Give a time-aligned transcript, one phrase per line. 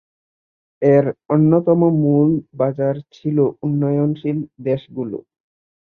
[0.81, 5.17] এর অন্যতম মূল বাজার ছিল উন্নয়নশীল দেশগুলো।